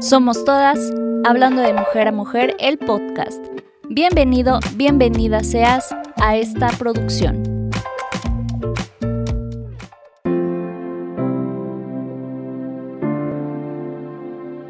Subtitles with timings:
[0.00, 0.78] Somos todas,
[1.24, 3.44] hablando de mujer a mujer, el podcast.
[3.88, 7.42] Bienvenido, bienvenida seas a esta producción.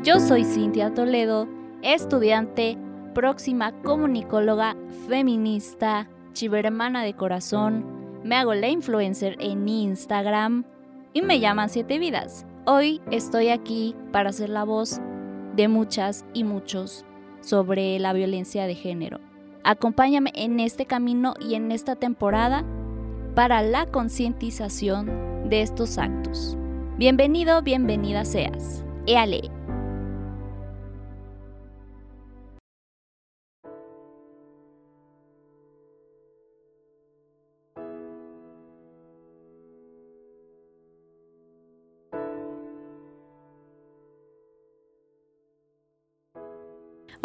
[0.03, 1.47] Yo soy Cintia Toledo,
[1.83, 2.79] estudiante,
[3.13, 4.77] próxima comunicóloga,
[5.09, 7.85] feminista, chivermana de corazón,
[8.25, 10.65] me hago la influencer en Instagram
[11.13, 12.47] y me llaman Siete Vidas.
[12.65, 15.01] Hoy estoy aquí para ser la voz
[15.57, 17.05] de muchas y muchos
[17.41, 19.20] sobre la violencia de género.
[19.65, 22.65] Acompáñame en este camino y en esta temporada
[23.34, 26.56] para la concientización de estos actos.
[26.98, 28.84] Bienvenido, bienvenida seas.
[29.06, 29.52] Éale.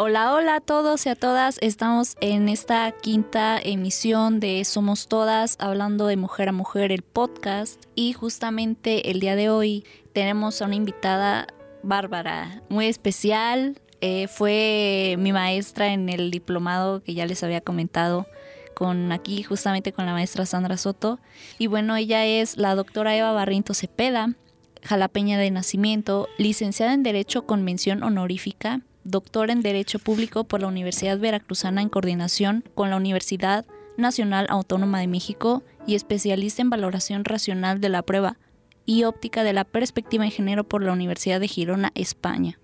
[0.00, 1.58] Hola, hola a todos y a todas.
[1.60, 7.82] Estamos en esta quinta emisión de Somos Todas, hablando de mujer a mujer, el podcast.
[7.96, 11.48] Y justamente el día de hoy tenemos a una invitada
[11.82, 13.80] bárbara, muy especial.
[14.00, 18.28] Eh, fue mi maestra en el diplomado que ya les había comentado
[18.76, 21.18] con aquí justamente con la maestra Sandra Soto.
[21.58, 24.34] Y bueno, ella es la doctora Eva Barriento Cepeda,
[24.80, 30.68] jalapeña de nacimiento, licenciada en Derecho con mención honorífica doctor en Derecho Público por la
[30.68, 33.64] Universidad Veracruzana en coordinación con la Universidad
[33.96, 38.36] Nacional Autónoma de México y especialista en valoración racional de la prueba
[38.84, 42.58] y óptica de la perspectiva en género por la Universidad de Girona, España.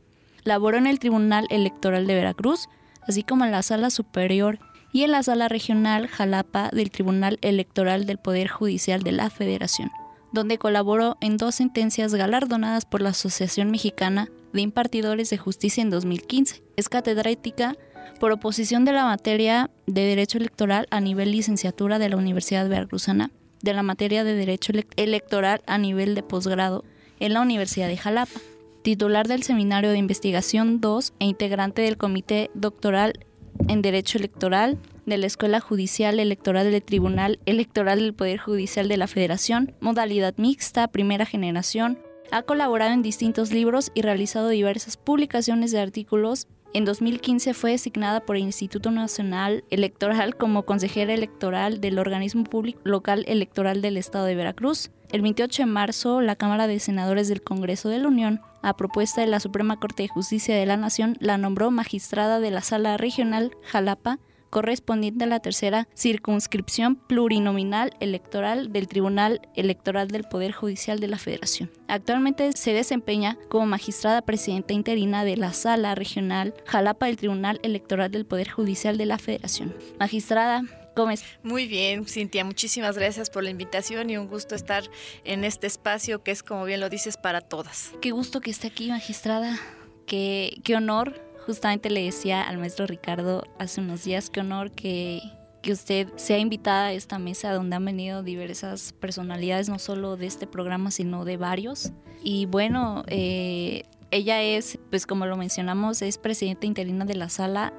[0.45, 2.69] Laboró en el Tribunal Electoral de Veracruz,
[3.09, 4.59] así como en la Sala Superior
[4.93, 9.91] y en la Sala Regional Jalapa del Tribunal Electoral del Poder Judicial de la Federación,
[10.35, 15.91] donde colaboró en dos sentencias galardonadas por la Asociación Mexicana de Impartidores de Justicia en
[15.91, 16.63] 2015.
[16.77, 17.77] Es catedrática
[18.19, 23.31] por oposición de la materia de Derecho Electoral a nivel licenciatura de la Universidad Veracruzana,
[23.63, 26.85] de la materia de Derecho Electoral a nivel de posgrado
[27.21, 28.41] en la Universidad de Jalapa,
[28.83, 33.25] titular del Seminario de Investigación 2 e integrante del Comité Doctoral
[33.69, 38.97] en Derecho Electoral de la Escuela Judicial Electoral del Tribunal Electoral del Poder Judicial de
[38.97, 41.99] la Federación, modalidad mixta, primera generación,
[42.31, 46.49] ha colaborado en distintos libros y realizado diversas publicaciones de artículos.
[46.73, 52.81] En 2015 fue designada por el Instituto Nacional Electoral como consejera electoral del organismo público
[52.83, 54.91] local electoral del Estado de Veracruz.
[55.13, 59.21] El 28 de marzo, la Cámara de Senadores del Congreso de la Unión, a propuesta
[59.21, 62.97] de la Suprema Corte de Justicia de la Nación, la nombró magistrada de la Sala
[62.97, 64.19] Regional Jalapa
[64.55, 71.19] correspondiente a la tercera circunscripción plurinominal electoral del Tribunal Electoral del Poder Judicial de la
[71.19, 71.73] Federación.
[71.89, 78.13] Actualmente se desempeña como magistrada presidenta interina de la Sala Regional Jalapa del Tribunal Electoral
[78.13, 79.75] del Poder Judicial de la Federación.
[79.99, 80.63] Magistrada,
[80.95, 81.25] ¿Cómo es?
[81.43, 84.85] Muy bien, Cintia, muchísimas gracias por la invitación y un gusto estar
[85.25, 87.91] en este espacio que es, como bien lo dices, para todas.
[88.01, 89.59] Qué gusto que esté aquí, magistrada.
[90.07, 95.21] Qué, qué honor Justamente le decía al maestro Ricardo hace unos días, qué honor que,
[95.61, 100.27] que usted sea invitada a esta mesa donde han venido diversas personalidades, no solo de
[100.27, 101.93] este programa, sino de varios.
[102.23, 107.75] Y bueno, eh, ella es, pues como lo mencionamos, es presidenta interina de la sala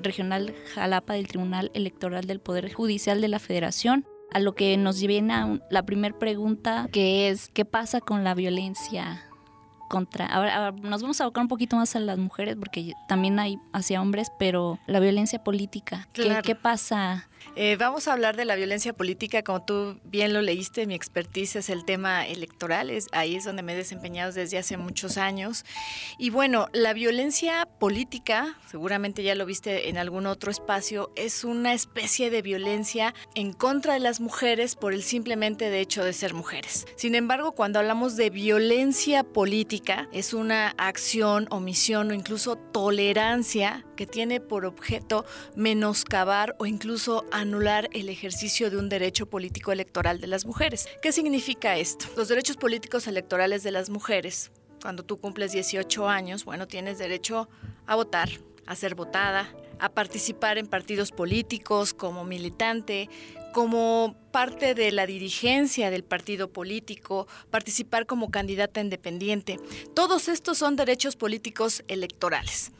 [0.00, 4.06] regional Jalapa del Tribunal Electoral del Poder Judicial de la Federación.
[4.32, 8.34] A lo que nos viene a la primera pregunta, que es, ¿qué pasa con la
[8.34, 9.29] violencia
[9.90, 10.24] contra.
[10.26, 14.00] Ahora, nos vamos a abocar un poquito más a las mujeres porque también hay hacia
[14.00, 16.08] hombres, pero la violencia política.
[16.12, 17.28] ¿Qué, pasa?
[17.56, 21.56] Eh, vamos a hablar de la violencia política, como tú bien lo leíste, mi expertise
[21.56, 25.64] es el tema electoral, es, ahí es donde me he desempeñado desde hace muchos años.
[26.18, 31.72] Y bueno, la violencia política, seguramente ya lo viste en algún otro espacio, es una
[31.72, 36.34] especie de violencia en contra de las mujeres por el simplemente de hecho de ser
[36.34, 36.86] mujeres.
[36.96, 44.06] Sin embargo, cuando hablamos de violencia política, es una acción, omisión o incluso tolerancia que
[44.06, 45.24] tiene por objeto
[45.56, 50.88] menoscabar o incluso anular el ejercicio de un derecho político electoral de las mujeres.
[51.02, 52.06] ¿Qué significa esto?
[52.16, 54.50] Los derechos políticos electorales de las mujeres,
[54.82, 57.48] cuando tú cumples 18 años, bueno, tienes derecho
[57.86, 58.28] a votar,
[58.66, 63.08] a ser votada, a participar en partidos políticos como militante,
[63.52, 69.58] como parte de la dirigencia del partido político, participar como candidata independiente.
[69.94, 72.72] Todos estos son derechos políticos electorales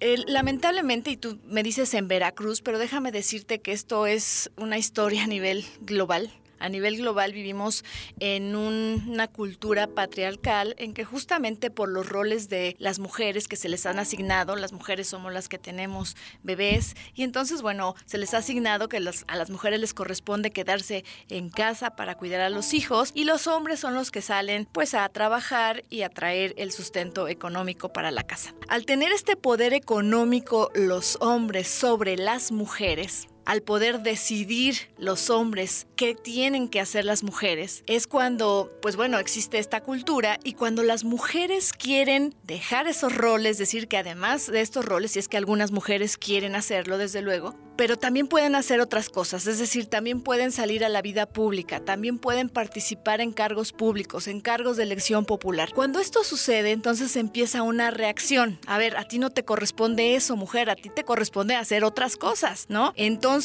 [0.00, 5.24] lamentablemente, y tú me dices en Veracruz, pero déjame decirte que esto es una historia
[5.24, 6.30] a nivel global.
[6.58, 7.84] A nivel global vivimos
[8.20, 13.68] en una cultura patriarcal en que justamente por los roles de las mujeres que se
[13.68, 18.34] les han asignado, las mujeres somos las que tenemos bebés y entonces bueno, se les
[18.34, 22.74] ha asignado que a las mujeres les corresponde quedarse en casa para cuidar a los
[22.74, 26.72] hijos y los hombres son los que salen pues a trabajar y a traer el
[26.72, 28.54] sustento económico para la casa.
[28.68, 35.86] Al tener este poder económico los hombres sobre las mujeres, al poder decidir los hombres
[35.94, 40.82] qué tienen que hacer las mujeres, es cuando, pues bueno, existe esta cultura y cuando
[40.82, 45.36] las mujeres quieren dejar esos roles, decir que además de estos roles, si es que
[45.36, 50.22] algunas mujeres quieren hacerlo, desde luego, pero también pueden hacer otras cosas, es decir, también
[50.22, 54.82] pueden salir a la vida pública, también pueden participar en cargos públicos, en cargos de
[54.82, 55.70] elección popular.
[55.74, 58.58] Cuando esto sucede, entonces empieza una reacción.
[58.66, 62.16] A ver, a ti no te corresponde eso, mujer, a ti te corresponde hacer otras
[62.16, 62.92] cosas, ¿no?
[62.96, 63.35] Entonces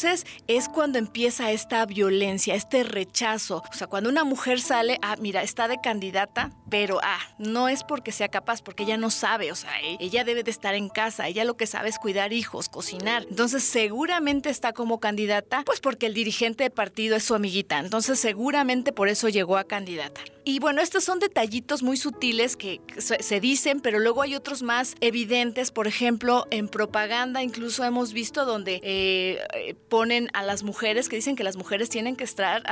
[0.47, 3.63] es cuando empieza esta violencia, este rechazo.
[3.71, 7.83] O sea, cuando una mujer sale, ah, mira, está de candidata, pero ah, no es
[7.83, 10.89] porque sea capaz, porque ella no sabe, o sea, e-, ella debe de estar en
[10.89, 13.25] casa, ella lo que sabe es cuidar hijos, cocinar.
[13.29, 17.79] Entonces, seguramente está como candidata, pues porque el dirigente de partido es su amiguita.
[17.79, 20.21] Entonces seguramente por eso llegó a candidata.
[20.51, 24.95] Y bueno, estos son detallitos muy sutiles que se dicen, pero luego hay otros más
[24.99, 25.71] evidentes.
[25.71, 31.15] Por ejemplo, en propaganda incluso hemos visto donde eh, eh, ponen a las mujeres que
[31.15, 32.63] dicen que las mujeres tienen que estar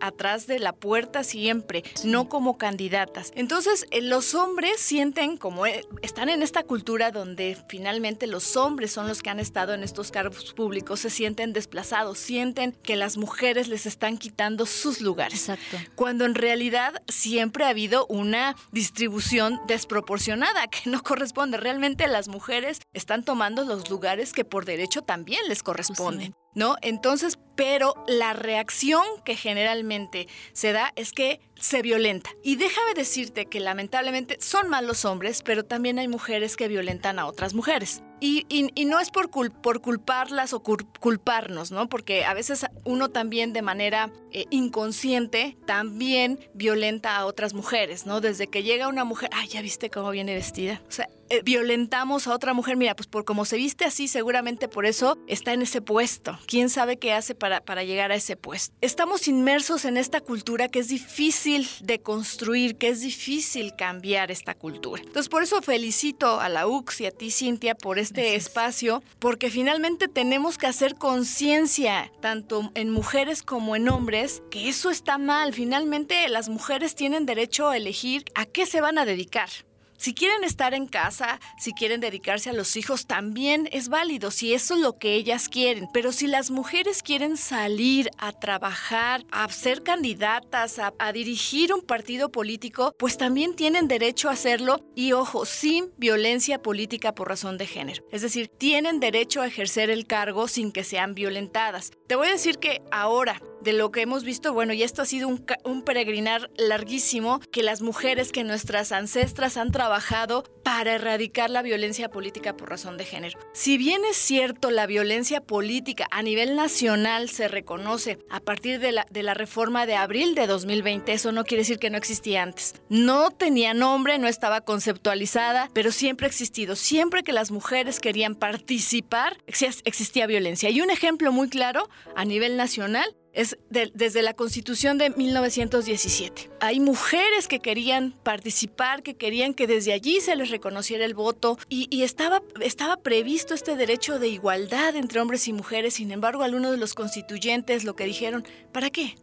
[0.00, 3.32] atrás de la puerta siempre, no como candidatas.
[3.34, 9.08] Entonces, eh, los hombres sienten como están en esta cultura donde finalmente los hombres son
[9.08, 13.68] los que han estado en estos cargos públicos, se sienten desplazados, sienten que las mujeres
[13.68, 15.50] les están quitando sus lugares.
[15.50, 15.76] Exacto.
[15.96, 21.56] Cuando en realidad siempre ha habido una distribución desproporcionada que no corresponde.
[21.56, 26.34] Realmente las mujeres están tomando los lugares que por derecho también les corresponden.
[26.56, 26.76] ¿No?
[26.82, 32.30] Entonces, pero la reacción que generalmente se da es que se violenta.
[32.42, 37.26] Y déjame decirte que lamentablemente son malos hombres, pero también hay mujeres que violentan a
[37.26, 38.02] otras mujeres.
[38.18, 38.44] Y,
[38.86, 41.88] no es por, por culparlas o culparnos, ¿no?
[41.88, 48.22] Porque a veces uno también de manera eh, inconsciente también violenta a otras mujeres, ¿no?
[48.22, 50.80] Desde que llega una mujer, ay, ya viste cómo viene vestida.
[50.88, 54.68] O sea, eh, violentamos a otra mujer, mira, pues por cómo se viste así, seguramente
[54.68, 56.38] por eso está en ese puesto.
[56.46, 58.74] ¿Quién sabe qué hace para, para llegar a ese puesto?
[58.80, 64.54] Estamos inmersos en esta cultura que es difícil de construir, que es difícil cambiar esta
[64.54, 65.02] cultura.
[65.02, 69.50] Entonces, por eso felicito a la UX y a ti, Cintia, por este espacio, porque
[69.50, 75.52] finalmente tenemos que hacer conciencia, tanto en mujeres como en hombres, que eso está mal.
[75.52, 79.48] Finalmente, las mujeres tienen derecho a elegir a qué se van a dedicar.
[79.98, 84.54] Si quieren estar en casa, si quieren dedicarse a los hijos, también es válido, si
[84.54, 85.88] eso es lo que ellas quieren.
[85.92, 92.30] Pero si las mujeres quieren salir a trabajar, a ser candidatas, a, dirigir un partido
[92.30, 97.66] político, pues también tienen derecho a hacerlo y, ojo, sin violencia política por razón de
[97.66, 98.04] género.
[98.10, 101.92] Es decir, tienen derecho a ejercer el cargo sin que sean violentadas.
[102.06, 105.06] Te voy a decir que ahora, de lo que hemos visto, bueno, y esto ha
[105.06, 111.50] sido un, un peregrinar larguísimo, que las mujeres, que nuestras ancestras han trabajado para erradicar
[111.50, 113.40] la violencia política por razón de género.
[113.54, 118.92] Si bien es cierto, la violencia política a nivel nacional se reconoce a partir de
[118.92, 122.44] la, de la reforma de abril de 2020, eso no quiere decir que no existía
[122.44, 122.74] antes.
[122.88, 126.76] No tenía nombre, no estaba conceptualizada, pero siempre ha existido.
[126.76, 130.70] Siempre que las mujeres querían participar, existía violencia.
[130.70, 136.50] Y un ejemplo muy claro a nivel nacional es desde la constitución de 1917.
[136.60, 141.58] Hay mujeres que querían participar, que querían que desde allí se les reconociera el voto
[141.68, 145.94] y, estaba, estaba previsto este derecho de igualdad entre hombres y mujeres.
[145.94, 149.16] Sin embargo, algunos de los constituyentes lo que dijeron, ¿para qué?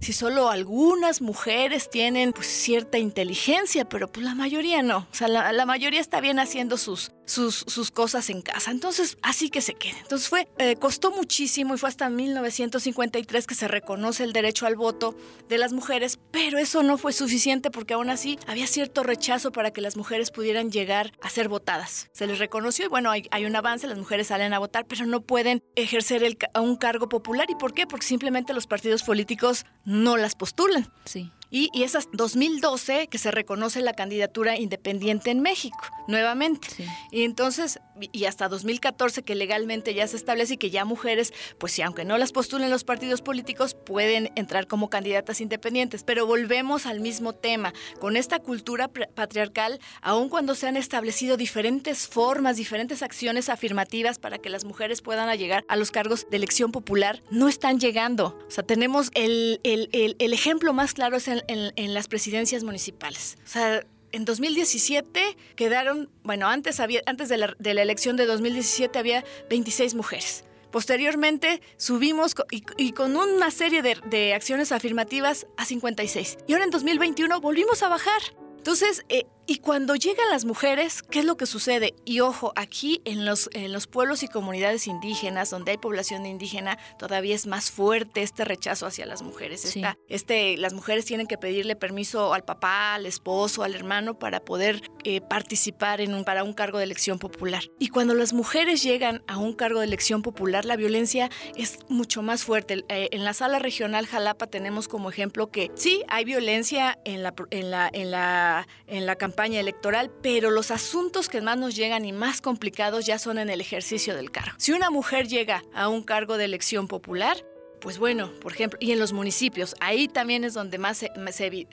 [0.00, 5.06] Si solo algunas mujeres tienen pues, cierta inteligencia, pero pues la mayoría no.
[5.10, 8.70] O sea, la, mayoría está bien haciendo sus, sus, sus, cosas en casa.
[8.70, 9.98] Entonces, así que se quede.
[10.00, 14.74] Entonces fue, eh, costó muchísimo y fue hasta 1953 que se reconoce el derecho al
[14.74, 15.14] voto
[15.48, 19.70] de las mujeres, pero eso no fue suficiente porque aún así había cierto rechazo para
[19.70, 22.08] que las mujeres pudieran llegar a ser votadas.
[22.12, 25.04] Se les reconoció y bueno, hay, hay un avance, las mujeres salen a votar, pero
[25.06, 27.48] no pueden ejercer el, un cargo popular.
[27.50, 27.86] ¿Y por qué?
[27.86, 30.90] Porque simplemente los partidos políticos no las postulan.
[31.04, 31.30] Sí.
[31.50, 36.68] Y, y es hasta 2012 que se reconoce la candidatura independiente en México, nuevamente.
[37.10, 37.80] Y entonces,
[38.12, 42.04] y hasta 2014 que legalmente ya se establece y que ya mujeres, pues sí, aunque
[42.04, 46.02] no las postulen los partidos políticos, pueden entrar como candidatas independientes.
[46.04, 52.08] Pero volvemos al mismo tema, con esta cultura patriarcal, aun cuando se han establecido diferentes
[52.08, 56.72] formas, diferentes acciones afirmativas para que las mujeres puedan llegar a los cargos de elección
[56.72, 58.38] popular, no están llegando.
[58.46, 63.36] O sea, tenemos el, el, el, ejemplo más claro es en, en las presidencias municipales.
[63.44, 68.26] O sea, en 2017 quedaron, bueno, antes, había, antes de, la, de la elección de
[68.26, 70.44] 2017 había 26 mujeres.
[70.70, 76.38] Posteriormente subimos y, con una serie de, acciones afirmativas a 56.
[76.46, 78.20] Y ahora en 2021 volvimos a bajar.
[78.56, 81.96] Entonces, eh, y cuando llegan las mujeres, ¿qué es lo que sucede?
[82.04, 86.78] Y ojo, aquí en los, en los pueblos y comunidades indígenas, donde hay población indígena,
[87.00, 89.76] todavía es más fuerte este rechazo hacia las mujeres.
[90.06, 94.82] este, las mujeres tienen que pedirle permiso al papá, al esposo, al hermano para poder
[95.02, 97.64] eh, participar en un, para un cargo de elección popular.
[97.80, 102.22] Y cuando las mujeres llegan a un cargo de elección popular, la violencia es mucho
[102.22, 102.84] más fuerte.
[102.88, 107.34] Eh, en la sala regional Jalapa tenemos como ejemplo que sí, hay violencia en la,
[107.50, 112.04] en la, en la en la campaña electoral, pero los asuntos que más nos llegan
[112.04, 114.56] y más complicados ya son en el ejercicio del cargo.
[114.58, 117.44] Si una mujer llega a un cargo de elección popular,
[117.80, 121.10] pues bueno, por ejemplo, y en los municipios, ahí también es donde más se,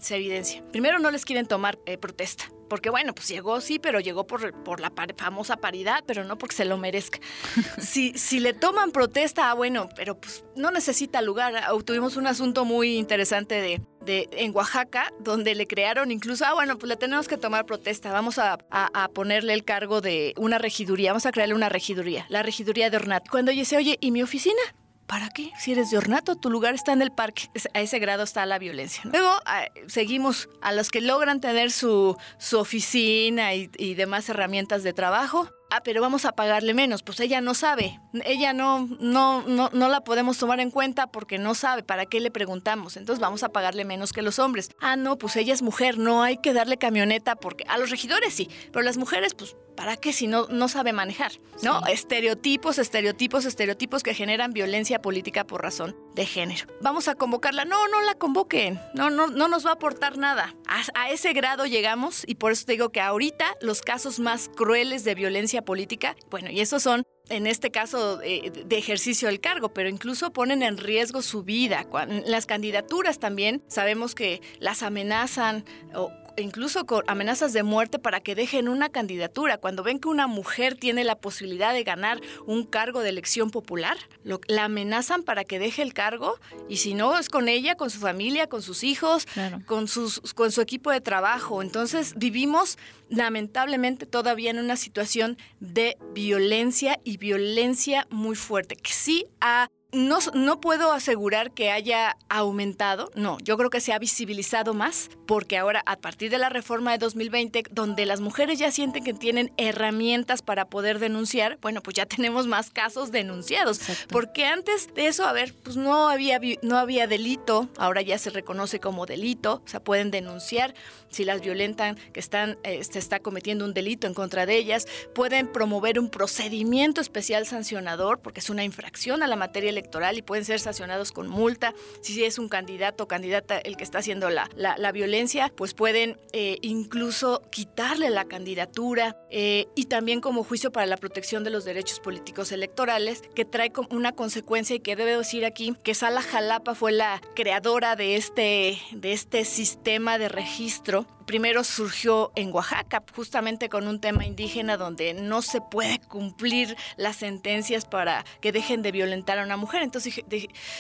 [0.09, 0.63] evidencia.
[0.71, 4.53] Primero no les quieren tomar eh, protesta, porque bueno, pues llegó sí, pero llegó por,
[4.63, 7.19] por la famosa paridad, pero no porque se lo merezca.
[7.79, 11.55] si, si le toman protesta, ah, bueno, pero pues no necesita lugar.
[11.57, 16.53] Ah, tuvimos un asunto muy interesante de, de, en Oaxaca, donde le crearon incluso, ah,
[16.53, 20.57] bueno, pues le tenemos que tomar protesta, vamos a, a, ponerle el cargo de una
[20.57, 23.27] regiduría, vamos a crearle una regiduría, la regiduría de Ornat.
[23.29, 24.61] Cuando dice, oye, ¿y mi oficina?
[25.07, 25.51] ¿Para qué?
[25.57, 27.49] Si eres de ornato, tu lugar está en el parque.
[27.73, 29.03] A ese grado está la violencia.
[29.05, 34.83] Luego ah, seguimos a los que logran tener su, su oficina y, y demás herramientas
[34.83, 37.03] de trabajo ah, pero vamos a pagarle menos.
[37.03, 41.37] Pues ella no sabe, ella no, no, no, no la podemos tomar en cuenta porque
[41.37, 42.97] no sabe, ¿para qué le preguntamos?
[42.97, 44.69] Entonces vamos a pagarle menos que los hombres.
[44.79, 48.33] Ah, no, pues ella es mujer, no hay que darle camioneta porque a los regidores
[48.33, 51.31] sí, pero las mujeres, pues, ¿para qué si no, no sabe manejar?
[51.63, 51.85] ¿No?
[51.85, 56.65] Estereotipos, estereotipos, estereotipos que generan violencia política por razón de género.
[56.81, 57.63] Vamos a convocarla.
[57.63, 58.81] No, no la convoquen.
[58.95, 60.55] No, no, no nos va a aportar nada.
[60.67, 64.49] A, a ese grado llegamos y por eso te digo que ahorita los casos más
[64.53, 66.15] crueles de violencia política.
[66.29, 70.63] Bueno, y esos son en este caso eh, de ejercicio del cargo, pero incluso ponen
[70.63, 71.85] en riesgo su vida.
[72.25, 78.35] Las candidaturas también sabemos que las amenazan o incluso con amenazas de muerte para que
[78.35, 79.57] dejen una candidatura.
[79.57, 83.97] Cuando ven que una mujer tiene la posibilidad de ganar un cargo de elección popular,
[84.23, 86.39] la amenazan para que deje el cargo
[86.69, 89.27] y si no es con ella, con su familia, con sus hijos,
[89.65, 91.61] con, sus, con su equipo de trabajo.
[91.61, 92.77] Entonces vivimos
[93.09, 100.19] lamentablemente todavía en una situación de violencia y violencia muy fuerte, que sí ha no,
[100.33, 105.57] no, puedo asegurar que haya aumentado, no, yo creo que se ha visibilizado más, porque
[105.57, 109.51] ahora a partir de la reforma de 2020, donde las mujeres ya sienten que tienen
[109.57, 115.25] herramientas para poder denunciar, bueno, pues ya tenemos más casos denunciados, porque antes de eso,
[115.25, 119.67] a ver, pues no había, no había delito, ahora ya se reconoce como delito, o
[119.67, 120.75] sea, pueden denunciar
[121.09, 124.85] si las violentan, que están, eh, se está cometiendo un delito en contra de ellas,
[125.15, 130.21] pueden promover un procedimiento especial sancionador, porque es una infracción a la materia electoral y
[130.21, 131.73] pueden ser sancionados con multa.
[132.01, 136.19] Si es un candidato o candidata el que está haciendo la, la, violencia, pues pueden
[136.33, 141.65] eh, incluso quitarle la candidatura eh, y también como juicio para la protección de los
[141.65, 146.75] derechos políticos electorales, que trae una consecuencia y que debe decir aquí que Sala Jalapa
[146.75, 153.67] fue la creadora de este, de este sistema de registro primero surgió en Oaxaca, justamente
[153.69, 158.93] con un tema indígena donde no se puede cumplir las sentencias para que dejen de
[158.93, 159.83] violentar a una mujer.
[159.83, 160.23] Entonces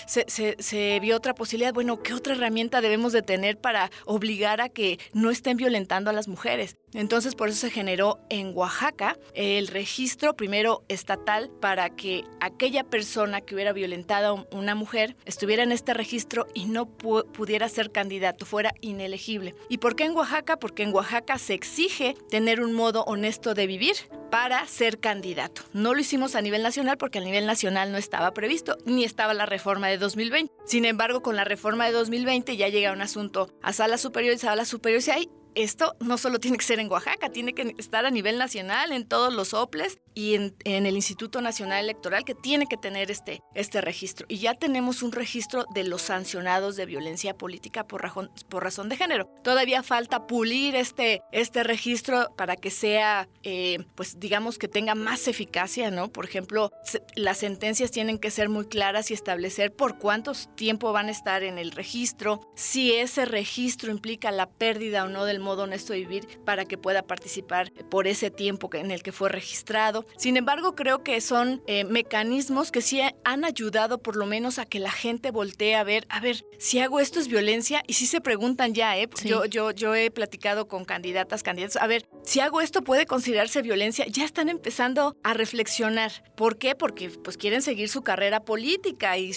[0.07, 4.99] se, vio otra posibilidad, bueno, ¿qué otra herramienta debemos de tener para obligar a que
[5.13, 6.77] no estén violentando a las mujeres?
[6.93, 13.41] Entonces por eso se generó en Oaxaca el registro primero estatal para que aquella persona
[13.41, 18.45] que hubiera violentado a una mujer estuviera en este registro y no pudiera ser candidato,
[18.45, 19.53] fuera inelegible.
[19.67, 20.36] ¿Y por qué en Oaxaca?
[20.43, 23.95] Porque en Oaxaca se exige tener un modo honesto de vivir
[24.29, 25.63] para ser candidato.
[25.73, 29.33] No lo hicimos a nivel nacional porque a nivel nacional no estaba previsto, ni estaba
[29.33, 30.53] la reforma de 2020.
[30.65, 34.37] Sin embargo, con la reforma de 2020 ya llega un asunto a sala superior y
[34.37, 38.05] sala superior y hay esto no solo tiene que ser en Oaxaca, tiene que estar
[38.05, 42.65] a nivel nacional, en todos los OPLES y en, el Instituto Nacional Electoral que tiene
[42.65, 44.25] que tener este, este registro.
[44.27, 48.89] Y ya tenemos un registro de los sancionados de violencia política por razón, por razón
[48.89, 49.29] de género.
[49.43, 55.27] Todavía falta pulir este, este registro para que sea, eh, pues digamos que tenga más
[55.27, 56.11] eficacia, ¿no?
[56.11, 56.71] Por ejemplo,
[57.15, 61.43] las sentencias tienen que ser muy claras y establecer por cuánto tiempo van a estar
[61.43, 65.99] en el registro, si ese registro implica la pérdida o no del modo honesto de
[65.99, 70.06] vivir para que pueda participar por ese tiempo en el que fue registrado.
[70.17, 74.65] Sin embargo, creo que son eh, mecanismos que sí han ayudado por lo menos a
[74.65, 78.05] que la gente voltee a ver, a ver, si hago esto es violencia y si
[78.05, 79.09] se preguntan ya, ¿eh?
[79.23, 83.61] Yo, yo, yo he platicado con candidatas, candidatos, a ver, si hago esto puede considerarse
[83.61, 86.11] violencia, ya están empezando a reflexionar.
[86.35, 86.75] ¿Por qué?
[86.75, 89.31] Porque pues quieren seguir su carrera política y,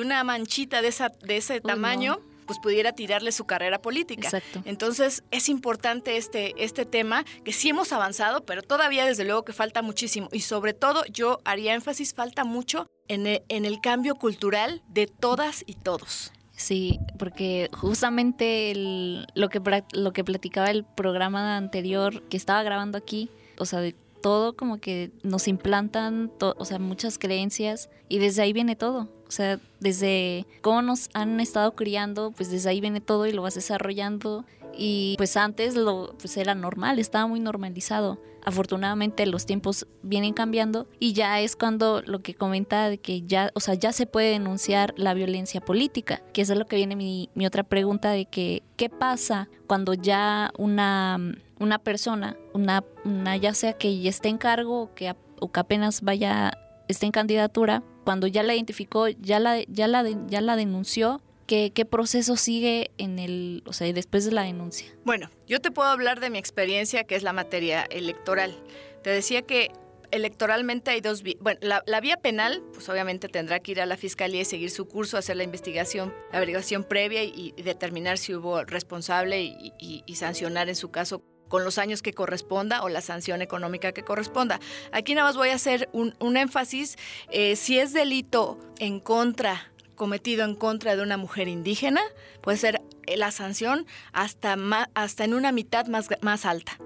[0.00, 2.20] una manchita de, esa, de ese tamaño
[2.50, 4.26] pues pudiera tirarle su carrera política.
[4.26, 4.60] Exacto.
[4.64, 9.52] Entonces es importante este, este tema, que sí hemos avanzado, pero todavía desde luego que
[9.52, 10.28] falta muchísimo.
[10.32, 15.06] Y sobre todo yo haría énfasis, falta mucho en el, en el cambio cultural de
[15.06, 16.32] todas y todos.
[16.50, 23.30] Sí, porque justamente lo, que, lo que platicaba el programa anterior que estaba grabando aquí,
[23.58, 28.52] o sea, de todo como que nos implantan, o sea, muchas creencias y desde ahí
[28.52, 29.08] viene todo.
[29.30, 33.42] O sea, desde cómo nos han estado criando, pues desde ahí viene todo y lo
[33.42, 34.44] vas desarrollando.
[34.76, 38.20] Y pues antes lo pues era normal, estaba muy normalizado.
[38.44, 43.52] Afortunadamente los tiempos vienen cambiando y ya es cuando lo que comenta de que ya,
[43.54, 46.96] o sea, ya se puede denunciar la violencia política, que eso es lo que viene
[46.96, 51.20] mi, otra pregunta de que qué pasa cuando ya una,
[51.60, 55.60] una persona, una, una ya sea que ya esté en cargo o que, o que
[55.60, 56.50] apenas vaya
[56.88, 61.72] esté en candidatura, cuando ya la identificó, ya la, ya la, ya la denunció, ¿qué,
[61.74, 64.86] ¿qué, proceso sigue en el, o sea, después de la denuncia?
[65.04, 68.54] Bueno, yo te puedo hablar de mi experiencia, que es la materia electoral.
[69.02, 69.72] Te decía que
[70.10, 71.38] electoralmente hay dos vías.
[71.40, 74.86] Bueno, la, vía penal, pues obviamente tendrá que ir a la fiscalía y seguir su
[74.86, 80.68] curso, hacer la investigación, la averiguación previa y, determinar si hubo responsable y, y sancionar
[80.68, 84.60] en su caso con los años que corresponda o la sanción económica que corresponda.
[84.92, 86.96] Aquí nada más voy a hacer un, énfasis.
[87.30, 89.66] Eh, si es delito en contra
[89.96, 92.00] cometido en contra de una mujer indígena,
[92.40, 94.56] puede ser la sanción hasta,
[94.94, 96.78] hasta en una mitad más, más alta.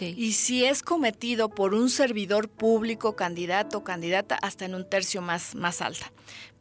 [0.00, 5.22] Y si es cometido por un servidor público, candidato o candidata, hasta en un tercio
[5.22, 6.10] más, más alta.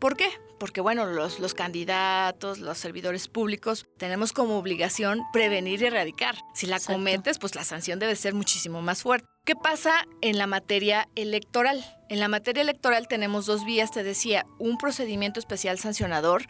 [0.04, 0.28] ¿Por qué?
[0.60, 6.36] Porque, bueno, los, los candidatos, los servidores públicos, tenemos como obligación prevenir y erradicar.
[6.54, 9.26] Si la cometes, pues la sanción debe ser muchísimo más fuerte.
[9.46, 11.86] ¿Qué pasa en la materia electoral?
[12.10, 16.48] En la materia electoral tenemos dos vías, te decía, un procedimiento especial sancionador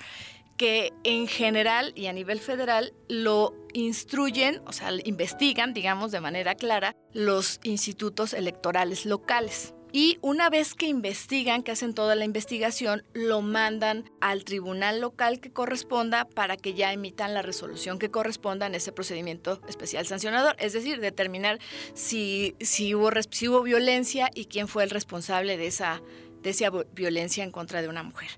[0.57, 6.55] que en general y a nivel federal lo instruyen, o sea, investigan, digamos, de manera
[6.55, 9.75] clara los institutos electorales locales.
[9.95, 15.39] Y una vez que investigan, que hacen toda la investigación, lo mandan al tribunal local
[15.39, 20.55] que corresponda para que ya emitan la resolución que corresponda en ese procedimiento especial sancionador.
[20.57, 21.59] Es decir, determinar
[21.93, 22.55] si,
[22.95, 26.01] hubo violencia y quién fue el responsable de esa,
[26.41, 28.31] de esa violencia en contra de una mujer.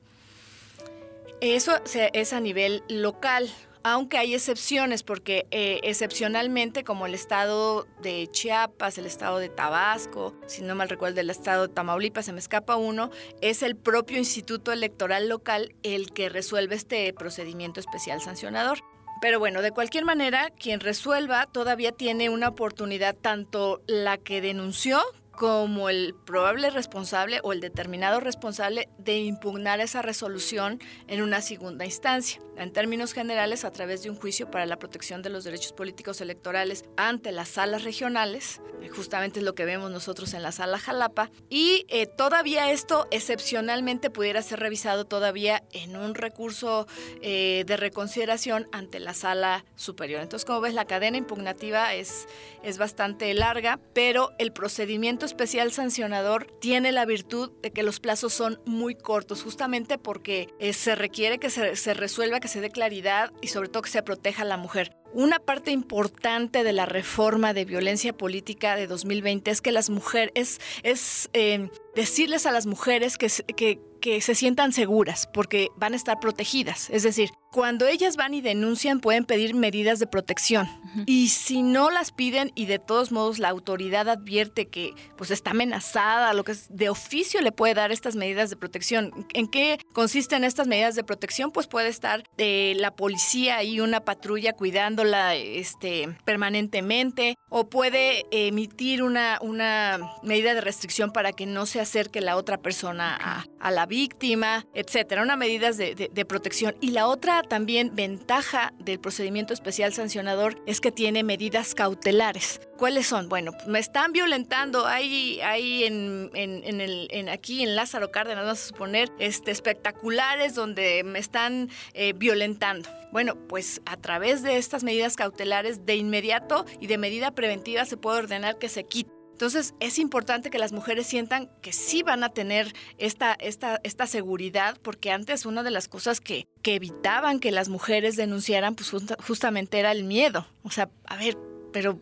[1.39, 3.49] Eso es a nivel local,
[3.87, 10.33] aunque hay excepciones, porque eh, excepcionalmente como el estado de Chiapas, el estado de Tabasco,
[10.47, 14.17] si no mal recuerdo el estado de Tamaulipas, se me escapa uno, es el propio
[14.17, 18.79] Instituto Electoral Local el que resuelve este procedimiento especial sancionador.
[19.21, 24.99] Pero bueno, de cualquier manera, quien resuelva todavía tiene una oportunidad, tanto la que denunció
[25.35, 31.85] como el probable responsable o el determinado responsable de impugnar esa resolución en una segunda
[31.85, 35.73] instancia, en términos generales a través de un juicio para la protección de los derechos
[35.73, 40.51] políticos electorales ante las salas regionales, eh, justamente es lo que vemos nosotros en la
[40.51, 46.87] sala Jalapa, y eh, todavía esto excepcionalmente pudiera ser revisado todavía en un recurso
[47.21, 50.21] eh, de reconsideración ante la sala superior.
[50.21, 52.27] Entonces, como ves, la cadena impugnativa es,
[52.63, 58.33] es bastante larga, pero el procedimiento especial sancionador tiene la virtud de que los plazos
[58.33, 63.31] son muy cortos, justamente porque eh, se requiere que se, resuelva, que se dé claridad
[63.41, 64.95] y sobre todo que se proteja a la mujer.
[65.13, 70.31] Una parte importante de la reforma de violencia política de 2020 es que las mujeres,
[70.35, 75.93] es, es eh, decirles a las mujeres que, que, que se sientan seguras porque van
[75.93, 76.89] a estar protegidas.
[76.89, 80.67] Es decir, cuando ellas van y denuncian pueden pedir medidas de protección
[81.05, 85.51] y si no las piden y de todos modos la autoridad advierte que pues está
[85.51, 89.25] amenazada, lo que es de oficio le puede dar estas medidas de protección.
[89.33, 91.51] ¿En qué consisten estas medidas de protección?
[91.51, 98.25] Pues puede estar eh, la policía y una patrulla cuidando viéndola este, permanentemente o puede
[98.31, 103.71] emitir una, una medida de restricción para que no se acerque la otra persona a,
[103.71, 105.23] la víctima, etcétera.
[105.23, 106.75] Una medidas de, protección.
[106.81, 112.61] Y la otra también ventaja del procedimiento especial sancionador es que tiene medidas cautelares.
[112.77, 113.27] ¿Cuáles son?
[113.27, 114.85] Bueno, me están violentando.
[114.85, 121.69] Hay, hay en aquí en Lázaro Cárdenas, vamos a suponer, este, espectaculares donde me están
[121.93, 122.89] eh, violentando.
[123.11, 127.97] Bueno, pues a través de estas medidas cautelares de inmediato y de medida preventiva se
[127.97, 129.14] puede ordenar que se quite.
[129.35, 134.07] Entonces es importante que las mujeres sientan que sí van a tener esta, esta, esta
[134.07, 138.93] seguridad, porque antes una de las cosas que, que evitaban que las mujeres denunciaran, pues
[139.27, 140.47] justamente era el miedo.
[140.63, 141.37] O sea, a ver,
[141.75, 141.99] pero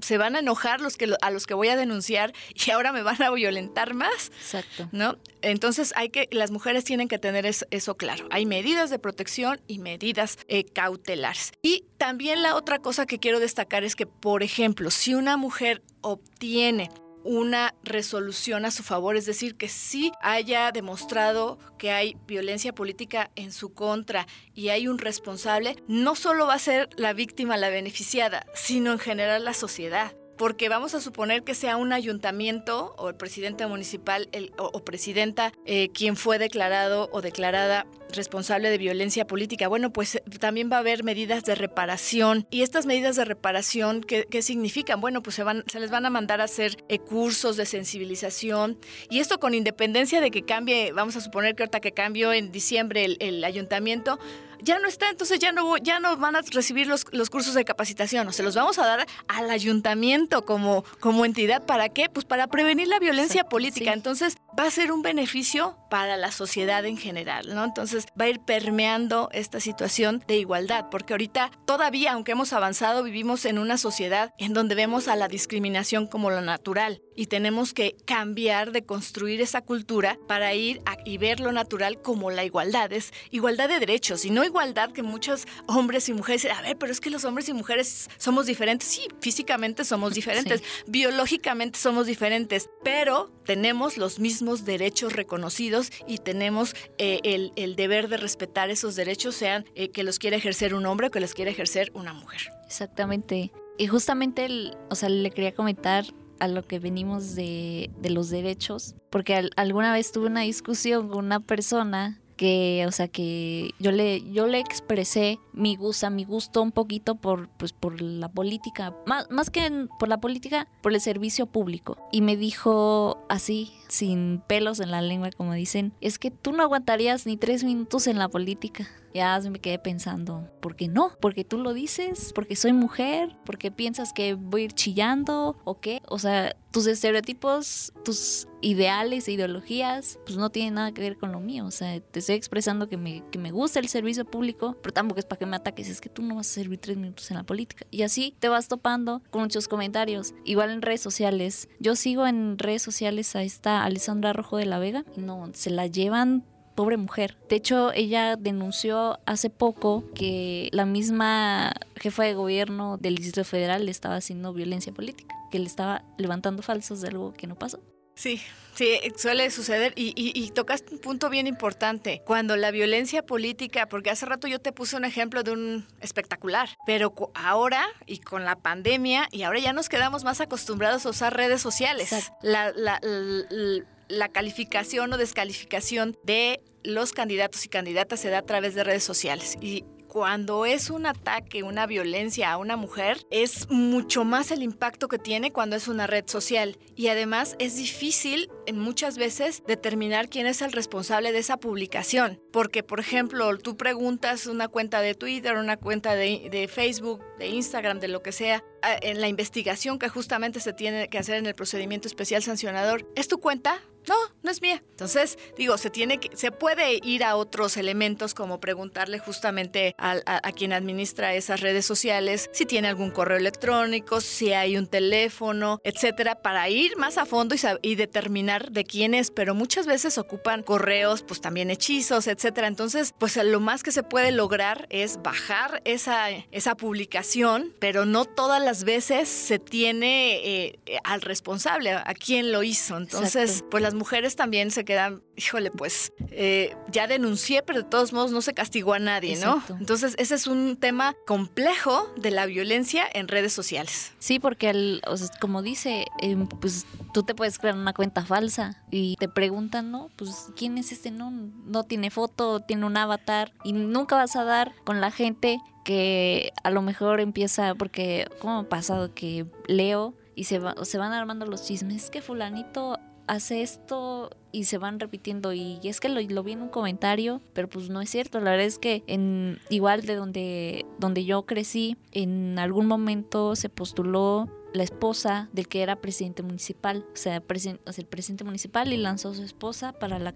[0.00, 3.02] se van a enojar los que a los que voy a denunciar y ahora me
[3.02, 4.32] van a violentar más.
[4.40, 4.88] Exacto.
[4.90, 5.18] ¿No?
[5.42, 8.26] Entonces hay que las mujeres tienen que tener eso, claro.
[8.30, 11.52] Hay medidas de protección y medidas eh, cautelares.
[11.60, 15.82] Y también la otra cosa que quiero destacar es que, por ejemplo, si una mujer
[16.00, 16.90] obtiene
[17.24, 23.30] una resolución a su favor, es decir, que sí haya demostrado que hay violencia política
[23.36, 27.70] en su contra y hay un responsable, no solo va a ser la víctima la
[27.70, 33.08] beneficiada, sino en general la sociedad porque vamos a suponer que sea un ayuntamiento o
[33.10, 34.28] el presidente municipal
[34.58, 39.68] o, presidenta eh, quien fue declarado o declarada responsable de violencia política.
[39.68, 42.48] Bueno, pues eh, también va a haber medidas de reparación.
[42.50, 45.00] ¿Y estas medidas de reparación qué, significan?
[45.00, 48.80] Bueno, pues se, van, se les van a mandar a hacer eh, cursos de sensibilización.
[49.10, 52.50] Y esto con independencia de que cambie, vamos a suponer que ahorita que cambió en
[52.50, 54.18] diciembre el, el ayuntamiento,
[54.62, 57.64] ya no está, entonces ya no, ya no van a recibir los, los cursos de
[57.64, 61.64] capacitación, o se los vamos a dar al ayuntamiento como, como entidad.
[61.64, 62.08] ¿Para qué?
[62.08, 63.92] Pues para prevenir la violencia política.
[63.92, 67.64] Entonces va a ser un beneficio para la sociedad en general, ¿no?
[67.64, 73.02] Entonces va a ir permeando esta situación de igualdad, porque ahorita todavía, aunque hemos avanzado,
[73.02, 77.74] vivimos en una sociedad en donde vemos a la discriminación como lo natural y tenemos
[77.74, 82.92] que cambiar de construir esa cultura para ir y ver lo natural como la igualdad.
[82.92, 86.76] Es igualdad de derechos y no igualdad que muchos hombres y mujeres dicen, a ver,
[86.78, 88.88] pero es que los hombres y mujeres somos diferentes.
[88.88, 96.74] Sí, físicamente somos diferentes, biológicamente somos diferentes, pero tenemos los mismos derechos reconocidos y tenemos
[96.98, 101.08] eh, el, deber de respetar esos derechos, sean eh, que los quiera ejercer un hombre
[101.08, 102.52] o que los quiera ejercer una mujer.
[102.66, 103.52] Exactamente.
[103.78, 104.48] Y justamente,
[104.90, 106.04] o sea, le quería comentar
[106.42, 111.38] a lo que venimos de, los derechos, porque alguna vez tuve una discusión con una
[111.38, 116.72] persona que, o sea, que yo le, yo le expresé mi gusto, mi gusto un
[116.72, 121.46] poquito por, pues, por la política, más, más que por la política, por el servicio
[121.46, 121.96] público.
[122.10, 126.64] Y me dijo así, sin pelos en la lengua, como dicen, es que tú no
[126.64, 128.88] aguantarías ni tres minutos en la política.
[129.14, 131.12] Ya me quedé pensando, ¿por qué no?
[131.20, 135.80] Porque tú lo dices, porque soy mujer, porque piensas que voy a ir chillando o
[135.80, 136.00] qué.
[136.08, 141.30] O sea, tus estereotipos, tus ideales e ideologías, pues no tienen nada que ver con
[141.30, 141.66] lo mío.
[141.66, 145.20] O sea, te estoy expresando que me, que me gusta el servicio público, pero tampoco
[145.20, 147.36] es para que me ataques, es que tú no vas a servir tres minutos en
[147.36, 147.86] la política.
[147.90, 150.34] Y así te vas topando con muchos comentarios.
[150.44, 151.68] Igual en redes sociales.
[151.78, 155.04] Yo sigo en redes sociales a esta Alessandra Rojo de la Vega.
[155.16, 157.36] No, se la llevan pobre mujer.
[157.48, 163.84] De hecho, ella denunció hace poco que la misma jefa de gobierno del Distrito Federal
[163.84, 167.80] le estaba haciendo violencia política, que le estaba levantando falsos de algo que no pasó.
[168.14, 168.42] Sí,
[168.74, 172.22] sí, suele suceder y, y, tocaste un punto bien importante.
[172.26, 176.68] Cuando la violencia política, porque hace rato yo te puse un ejemplo de un espectacular,
[176.84, 181.34] pero ahora y con la pandemia y ahora ya nos quedamos más acostumbrados a usar
[181.34, 182.30] redes sociales.
[182.42, 188.42] La, la, la, la calificación o descalificación de los candidatos y candidatas se da a
[188.42, 189.56] través de redes sociales.
[189.60, 195.08] Y cuando es un ataque, una violencia a una mujer, es mucho más el impacto
[195.08, 196.76] que tiene cuando es una red social.
[196.94, 202.38] Y además es difícil en muchas veces determinar quién es el responsable de esa publicación.
[202.52, 207.48] Porque, por ejemplo, tú preguntas una cuenta de Twitter, una cuenta de, de Facebook, de
[207.48, 208.62] Instagram, de lo que sea,
[209.00, 213.28] en la investigación que justamente se tiene que hacer en el procedimiento especial sancionador, ¿es
[213.28, 213.80] tu cuenta?
[214.08, 214.82] No, no es mía.
[214.90, 220.20] Entonces, digo, se tiene que, se puede ir a otros elementos como preguntarle justamente a,
[220.52, 226.42] quien administra esas redes sociales si tiene algún correo electrónico, si hay un teléfono, etcétera,
[226.42, 230.62] para ir más a fondo y, y determinar de quién es, pero muchas veces ocupan
[230.62, 232.66] correos, pues también hechizos, etcétera.
[232.66, 238.24] Entonces, pues lo más que se puede lograr es bajar esa, esa publicación, pero no
[238.24, 242.96] todas las veces se tiene eh, al responsable, a quién lo hizo.
[242.96, 248.12] Entonces, pues las mujeres también se quedan, híjole, pues eh, ya denuncié, pero de todos
[248.12, 249.62] modos no se castigó a nadie, ¿no?
[249.80, 254.12] Entonces, ese es un tema complejo de la violencia en redes sociales.
[254.18, 255.00] Sí, porque
[255.40, 260.10] como dice, em, pues tú te puedes crear una cuenta falsa y te preguntan, ¿no?
[260.16, 264.44] Pues quién es este, no, no tiene foto, tiene un avatar y nunca vas a
[264.44, 270.14] dar con la gente que a lo mejor empieza, porque como ha pasado que leo
[270.34, 274.78] y se, va, se van armando los chismes, es que fulanito hace esto y se
[274.78, 275.52] van repitiendo.
[275.52, 278.66] Y, es que lo, vi en un comentario, pero pues no es cierto, la verdad
[278.66, 284.82] es que en igual de donde, donde yo crecí, en algún momento se postuló la
[284.82, 289.42] esposa del que era presidente municipal, o sea, el presidente municipal y lanzó a su
[289.42, 290.34] esposa para la,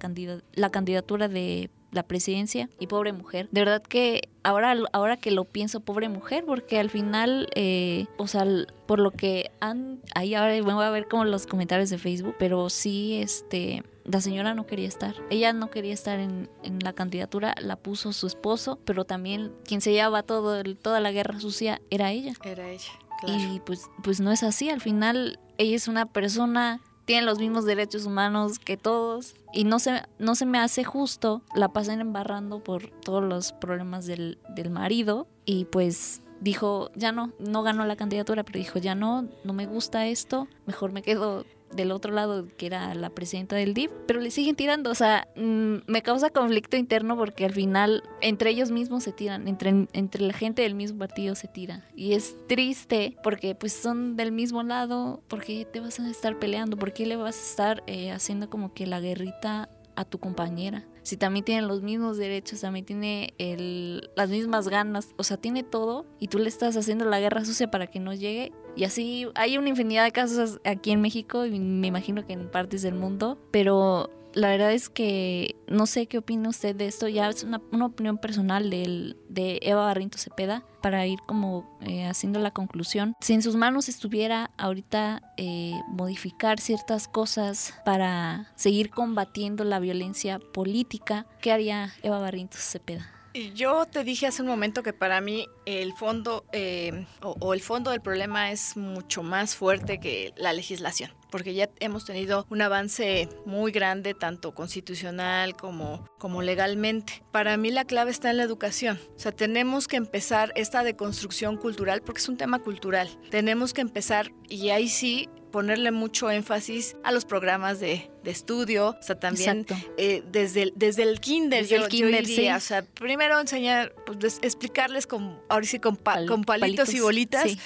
[0.55, 3.49] la candidatura de la presidencia y pobre mujer.
[3.51, 8.27] De verdad que ahora, ahora que lo pienso, pobre mujer, porque al final, eh, o
[8.27, 8.47] sea,
[8.87, 12.69] por lo que han, ahí ahora voy a ver como los comentarios de Facebook, pero
[12.71, 15.15] sí, este, la señora no quería estar.
[15.31, 19.81] Ella no quería estar en, en la candidatura, la puso su esposo, pero también quien
[19.81, 22.35] se llevaba todo, toda la guerra sucia era ella.
[22.45, 22.93] Era ella.
[23.27, 27.65] Y pues, pues no es así, al final ella es una persona tiene los mismos
[27.65, 32.63] derechos humanos que todos y no se, no se me hace justo, la pasen embarrando
[32.63, 37.97] por todos los problemas del, del marido y pues dijo, ya no, no ganó la
[37.97, 42.47] candidatura, pero dijo, ya no, no me gusta esto, mejor me quedo del otro lado,
[42.57, 44.91] que era la presidenta del DIF, pero le siguen tirando.
[44.91, 49.49] O sea, mm, me causa conflicto interno porque al final entre ellos mismos se tiran,
[49.49, 51.85] entre, entre la gente del mismo partido se tira.
[51.95, 56.39] Y es triste porque pues son del mismo lado, ¿por qué te vas a estar
[56.39, 56.77] peleando?
[56.77, 60.85] ¿Por qué le vas a estar eh, haciendo como que la guerrita a tu compañera?
[61.07, 65.63] Si también tiene los mismos derechos, también tiene el, las mismas ganas, o sea, tiene
[65.63, 68.51] todo y tú le estás haciendo la guerra sucia para que no llegue.
[68.75, 72.51] Y así hay una infinidad de casos aquí en México y me imagino que en
[72.51, 77.09] partes del mundo, pero la verdad es que no sé qué opina usted de esto,
[77.09, 82.39] ya es una, opinión personal de, de Eva Barrinto Cepeda, para ir como eh, haciendo
[82.39, 83.15] la conclusión.
[83.23, 90.39] Si en sus manos estuviera ahorita eh, modificar ciertas cosas para seguir combatiendo la violencia
[90.39, 93.11] política, ¿qué haría Eva Barrinto Cepeda?
[93.55, 97.91] Yo te dije hace un momento que para mí el fondo eh, o, el fondo
[97.91, 103.29] del problema es mucho más fuerte que la legislación, porque ya hemos tenido un avance
[103.45, 107.23] muy grande tanto constitucional como, como legalmente.
[107.33, 111.57] Para mí la clave está en la educación, o sea, tenemos que empezar esta deconstrucción
[111.57, 113.09] cultural porque es un tema cultural.
[113.31, 119.03] Tenemos que empezar y ahí sí ponerle mucho énfasis a los programas de, estudio, o
[119.03, 119.65] sea, también
[119.97, 125.07] eh, desde, el, desde el kinder, yo, el kinder, o sea, primero enseñar, pues, explicarles
[125.07, 127.57] con, ahora sí, con, con palitos, y bolitas,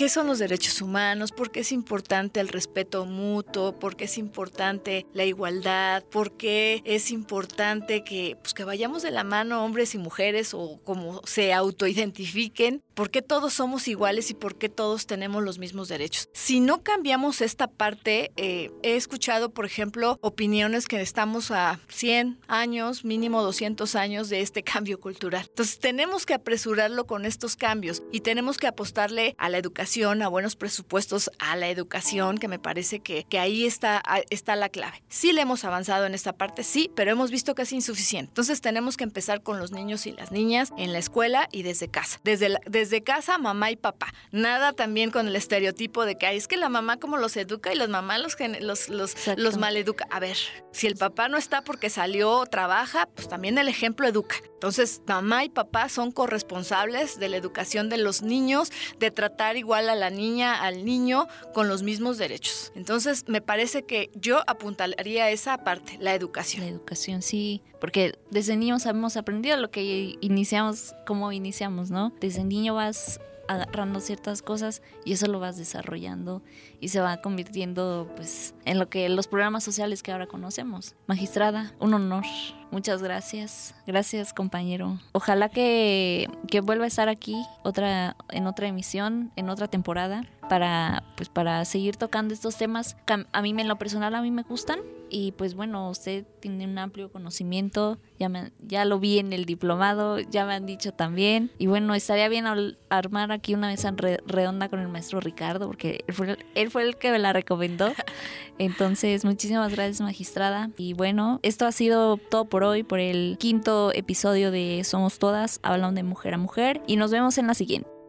[0.00, 1.30] ¿Qué son los derechos humanos?
[1.30, 3.78] ¿Por qué es importante el respeto mutuo?
[3.78, 6.04] ¿Por qué es importante la igualdad?
[6.04, 10.80] ¿Por qué es importante que, pues, que vayamos de la mano hombres y mujeres o
[10.84, 12.82] como se autoidentifiquen?
[12.94, 16.30] ¿Por qué todos somos iguales y por qué todos tenemos los mismos derechos?
[16.32, 22.40] Si no cambiamos esta parte, eh, he escuchado, por ejemplo, opiniones que estamos a 100
[22.48, 25.44] años, mínimo 200 años de este cambio cultural.
[25.46, 29.89] Entonces tenemos que apresurarlo con estos cambios y tenemos que apostarle a la educación
[30.22, 34.68] a buenos presupuestos a la educación, que me parece que, que ahí está, está la
[34.68, 35.02] clave.
[35.08, 38.30] Sí le hemos avanzado en esta parte, sí, pero hemos visto que es insuficiente.
[38.30, 41.88] Entonces tenemos que empezar con los niños y las niñas en la escuela y desde
[41.88, 42.20] casa.
[42.22, 44.14] Desde, desde casa, mamá y papá.
[44.30, 47.76] Nada también con el estereotipo de que es que la mamá como los educa y
[47.76, 50.06] los mamás los, los, los, los maleduca.
[50.10, 50.36] A ver,
[50.72, 54.36] si el papá no está porque salió, trabaja, pues también el ejemplo educa.
[54.54, 59.88] Entonces, mamá y papá son corresponsables de la educación de los niños, de tratar igual
[59.88, 62.72] a la niña, al niño, con los mismos derechos.
[62.74, 66.64] Entonces, me parece que yo apuntaría esa parte, la educación.
[66.64, 72.12] La educación, sí, porque desde niños hemos aprendido lo que iniciamos, cómo iniciamos, ¿no?
[72.20, 73.18] Desde niño vas
[73.50, 76.42] agarrando ciertas cosas y eso lo vas desarrollando
[76.80, 80.94] y se va convirtiendo pues en lo que los programas sociales que ahora conocemos.
[81.06, 82.24] Magistrada, un honor
[82.70, 83.74] Muchas gracias.
[83.86, 85.00] Gracias, compañero.
[85.12, 87.34] Ojalá que, que vuelva a estar aquí
[87.64, 93.24] otra, en otra emisión, en otra temporada, para, pues, para seguir tocando estos temas que
[93.30, 94.80] a mí en lo personal a mí me gustan.
[95.08, 99.44] Y pues bueno, usted tiene un amplio conocimiento, ya, me, ya lo vi en el
[99.44, 101.52] diplomado, ya me han dicho también.
[101.58, 102.46] Y bueno, estaría bien
[102.88, 103.94] armar aquí una mesa
[104.26, 107.92] redonda con el maestro Ricardo, porque él fue, él fue el que me la recomendó.
[108.58, 110.70] Entonces, muchísimas gracias, magistrada.
[110.76, 115.60] Y bueno, esto ha sido todo por hoy, por el quinto episodio de Somos Todas,
[115.62, 116.82] hablando de mujer a mujer.
[116.88, 117.99] Y nos vemos en la siguiente.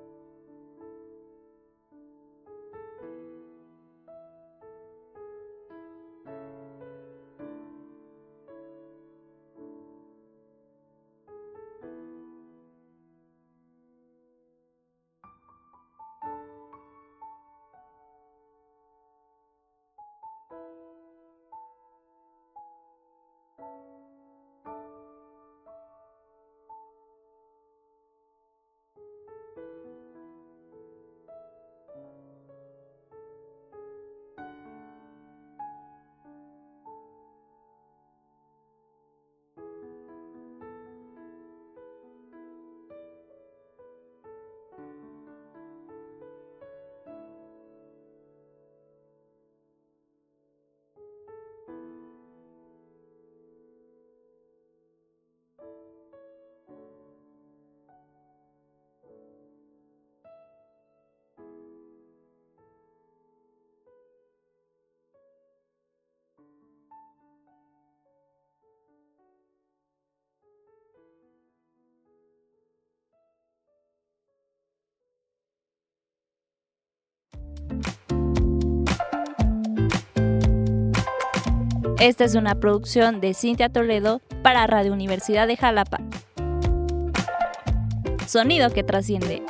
[82.01, 85.99] Esta es una producción de Cintia Toledo para Radio Universidad de Jalapa.
[88.25, 89.43] Sonido que trasciende.